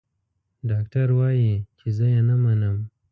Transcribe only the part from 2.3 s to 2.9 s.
منم.